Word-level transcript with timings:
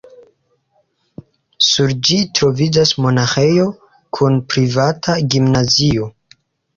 Sur 1.65 1.91
ĝi 2.07 2.15
troviĝas 2.39 2.93
monaĥejo 3.05 3.65
kun 4.19 4.39
privata 4.55 5.17
gimnazio. 5.35 6.09